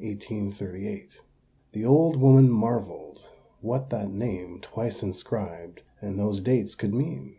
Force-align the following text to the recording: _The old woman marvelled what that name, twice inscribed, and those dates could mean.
_The 1.70 1.84
old 1.84 2.16
woman 2.16 2.50
marvelled 2.50 3.20
what 3.60 3.90
that 3.90 4.10
name, 4.10 4.58
twice 4.60 5.04
inscribed, 5.04 5.82
and 6.00 6.18
those 6.18 6.42
dates 6.42 6.74
could 6.74 6.92
mean. 6.92 7.36